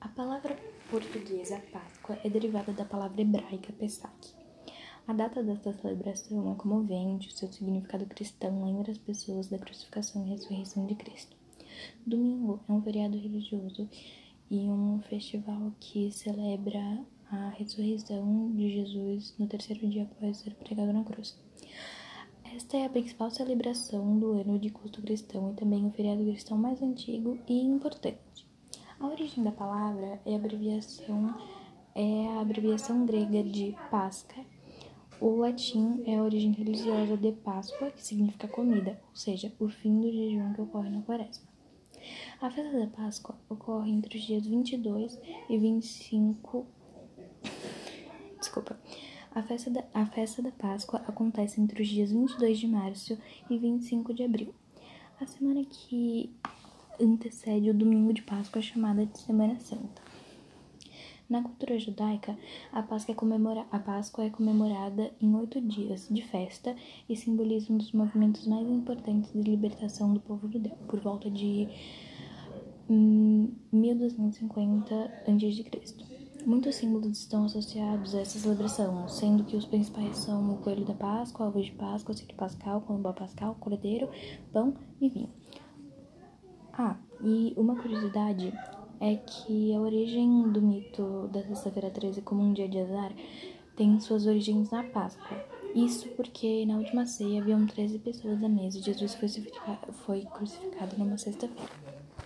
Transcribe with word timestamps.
A 0.00 0.06
palavra 0.06 0.56
portuguesa 0.88 1.60
Páscoa 1.72 2.16
é 2.22 2.30
derivada 2.30 2.72
da 2.72 2.84
palavra 2.84 3.20
hebraica 3.20 3.72
Pesach. 3.72 4.32
A 5.08 5.12
data 5.12 5.42
desta 5.42 5.72
celebração 5.72 6.52
é 6.52 6.54
comovente, 6.54 7.26
o 7.26 7.32
seu 7.32 7.52
significado 7.52 8.06
cristão 8.06 8.64
lembra 8.64 8.92
as 8.92 8.98
pessoas 8.98 9.48
da 9.48 9.58
crucificação 9.58 10.24
e 10.24 10.30
ressurreição 10.30 10.86
de 10.86 10.94
Cristo. 10.94 11.36
Domingo 12.06 12.60
é 12.68 12.72
um 12.72 12.80
feriado 12.80 13.18
religioso 13.18 13.88
e 14.48 14.70
um 14.70 15.00
festival 15.00 15.72
que 15.80 16.12
celebra 16.12 17.04
a 17.28 17.48
ressurreição 17.50 18.52
de 18.54 18.70
Jesus 18.70 19.34
no 19.36 19.48
terceiro 19.48 19.88
dia 19.88 20.04
após 20.04 20.36
ser 20.36 20.54
pregado 20.54 20.92
na 20.92 21.02
cruz. 21.02 21.36
Esta 22.54 22.76
é 22.76 22.86
a 22.86 22.90
principal 22.90 23.32
celebração 23.32 24.16
do 24.16 24.30
ano 24.30 24.60
de 24.60 24.70
culto 24.70 25.02
cristão 25.02 25.50
e 25.50 25.56
também 25.56 25.84
o 25.84 25.90
feriado 25.90 26.22
cristão 26.22 26.56
mais 26.56 26.80
antigo 26.80 27.36
e 27.48 27.60
importante. 27.60 28.47
A 29.00 29.06
origem 29.06 29.44
da 29.44 29.52
palavra 29.52 30.20
é 30.26 30.34
a 30.34 30.36
abreviação 30.36 31.34
é 31.94 32.28
a 32.28 32.40
abreviação 32.40 33.06
grega 33.06 33.42
de 33.44 33.76
Páscoa. 33.90 34.44
O 35.20 35.36
latim 35.36 36.02
é 36.04 36.16
a 36.16 36.22
origem 36.22 36.52
religiosa 36.52 37.16
de 37.16 37.32
Páscoa, 37.32 37.90
que 37.90 38.04
significa 38.04 38.48
comida, 38.48 39.00
ou 39.08 39.16
seja, 39.16 39.52
o 39.58 39.68
fim 39.68 40.00
do 40.00 40.10
jejum 40.10 40.52
que 40.52 40.60
ocorre 40.60 40.90
na 40.90 41.02
quaresma. 41.02 41.48
A 42.40 42.50
festa 42.50 42.78
da 42.78 42.86
Páscoa 42.88 43.36
ocorre 43.48 43.90
entre 43.90 44.18
os 44.18 44.24
dias 44.24 44.46
22 44.46 45.18
e 45.48 45.58
25. 45.58 46.66
Desculpa. 48.38 48.78
A 49.32 49.42
festa, 49.42 49.70
da, 49.70 49.84
a 49.94 50.06
festa 50.06 50.42
da 50.42 50.50
Páscoa 50.50 51.02
acontece 51.06 51.60
entre 51.60 51.82
os 51.82 51.88
dias 51.88 52.10
22 52.10 52.58
de 52.58 52.66
março 52.66 53.18
e 53.48 53.58
25 53.58 54.12
de 54.12 54.24
abril. 54.24 54.54
A 55.20 55.26
semana 55.26 55.64
que 55.64 56.32
antecede 57.00 57.70
o 57.70 57.74
domingo 57.74 58.12
de 58.12 58.22
Páscoa 58.22 58.60
chamada 58.62 59.06
de 59.06 59.18
Semana 59.18 59.58
Santa. 59.60 60.02
Na 61.28 61.42
cultura 61.42 61.78
judaica, 61.78 62.38
a 62.72 62.82
Páscoa, 62.82 63.12
é 63.12 63.14
comemora... 63.14 63.66
a 63.70 63.78
Páscoa 63.78 64.24
é 64.24 64.30
comemorada 64.30 65.12
em 65.20 65.34
oito 65.34 65.60
dias 65.60 66.08
de 66.10 66.22
festa 66.22 66.74
e 67.06 67.14
simboliza 67.14 67.70
um 67.70 67.76
dos 67.76 67.92
movimentos 67.92 68.46
mais 68.46 68.66
importantes 68.66 69.30
de 69.32 69.42
libertação 69.42 70.14
do 70.14 70.20
povo 70.20 70.50
judeu, 70.50 70.72
por 70.88 71.00
volta 71.00 71.30
de 71.30 71.68
1250 72.88 74.94
a.C. 74.94 75.98
Muitos 76.46 76.76
símbolos 76.76 77.18
estão 77.18 77.44
associados 77.44 78.14
a 78.14 78.20
essa 78.20 78.38
celebração, 78.38 79.06
sendo 79.06 79.44
que 79.44 79.54
os 79.54 79.66
principais 79.66 80.16
são 80.16 80.54
o 80.54 80.56
coelho 80.56 80.86
da 80.86 80.94
Páscoa, 80.94 81.44
a 81.44 81.48
ovo 81.50 81.60
de 81.60 81.72
Páscoa, 81.72 82.14
o 82.14 82.16
círio 82.16 82.34
pascal, 82.36 82.80
colombo 82.80 83.12
pascal, 83.12 83.54
cordeiro, 83.60 84.08
pão 84.50 84.74
e 84.98 85.10
vinho. 85.10 85.28
Ah, 86.80 86.96
e 87.20 87.52
uma 87.56 87.74
curiosidade 87.74 88.52
é 89.00 89.16
que 89.16 89.74
a 89.74 89.80
origem 89.80 90.48
do 90.52 90.62
mito 90.62 91.28
da 91.32 91.42
Sexta-feira 91.42 91.90
13 91.90 92.22
como 92.22 92.40
um 92.40 92.52
dia 92.52 92.68
de 92.68 92.78
azar 92.78 93.12
tem 93.74 93.98
suas 93.98 94.28
origens 94.28 94.70
na 94.70 94.84
Páscoa. 94.84 95.44
Isso 95.74 96.08
porque 96.10 96.64
na 96.66 96.76
última 96.76 97.04
ceia 97.04 97.42
haviam 97.42 97.66
13 97.66 97.98
pessoas 97.98 98.44
à 98.44 98.48
mesa 98.48 98.78
e 98.78 98.82
Jesus 98.82 99.16
foi 100.04 100.24
crucificado, 100.26 100.96
numa 100.96 101.18
sexta-feira. 101.18 101.97